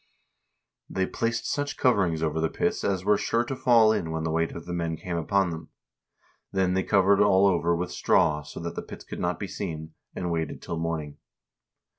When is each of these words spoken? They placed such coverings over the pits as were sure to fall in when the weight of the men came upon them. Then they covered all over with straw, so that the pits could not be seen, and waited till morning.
They 0.89 1.05
placed 1.05 1.45
such 1.47 1.77
coverings 1.77 2.23
over 2.23 2.41
the 2.41 2.49
pits 2.49 2.83
as 2.83 3.05
were 3.05 3.19
sure 3.19 3.43
to 3.43 3.55
fall 3.55 3.91
in 3.93 4.09
when 4.09 4.23
the 4.23 4.31
weight 4.31 4.51
of 4.53 4.65
the 4.65 4.73
men 4.73 4.97
came 4.97 5.15
upon 5.15 5.51
them. 5.51 5.69
Then 6.51 6.73
they 6.73 6.81
covered 6.81 7.21
all 7.21 7.45
over 7.45 7.75
with 7.75 7.91
straw, 7.91 8.41
so 8.41 8.59
that 8.61 8.73
the 8.75 8.81
pits 8.81 9.03
could 9.05 9.19
not 9.19 9.37
be 9.39 9.47
seen, 9.47 9.93
and 10.15 10.31
waited 10.31 10.59
till 10.59 10.79
morning. 10.79 11.17